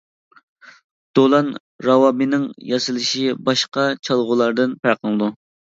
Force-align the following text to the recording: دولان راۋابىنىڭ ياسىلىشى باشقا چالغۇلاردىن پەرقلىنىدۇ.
دولان 1.19 1.51
راۋابىنىڭ 1.89 2.49
ياسىلىشى 2.73 3.25
باشقا 3.51 3.87
چالغۇلاردىن 4.09 4.79
پەرقلىنىدۇ. 4.87 5.35